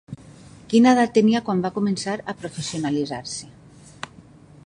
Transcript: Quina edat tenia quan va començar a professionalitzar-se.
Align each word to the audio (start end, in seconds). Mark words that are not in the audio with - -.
Quina 0.71 0.93
edat 0.95 1.13
tenia 1.17 1.41
quan 1.49 1.61
va 1.65 1.71
començar 1.75 2.17
a 2.33 2.37
professionalitzar-se. 2.41 3.51